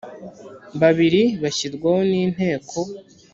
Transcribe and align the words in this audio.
babiri 0.81 1.21
bashyirwaho 1.41 2.01
n 2.09 2.13
inteko 2.23 2.77